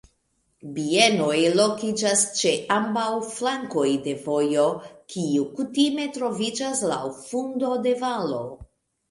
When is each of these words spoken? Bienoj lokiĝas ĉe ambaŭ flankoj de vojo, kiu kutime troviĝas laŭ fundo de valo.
Bienoj 0.75 1.35
lokiĝas 1.59 2.23
ĉe 2.39 2.53
ambaŭ 2.75 3.03
flankoj 3.35 3.85
de 4.09 4.15
vojo, 4.25 4.65
kiu 5.17 5.45
kutime 5.61 6.09
troviĝas 6.17 6.83
laŭ 6.95 6.99
fundo 7.29 7.77
de 7.87 7.95
valo. 8.03 8.43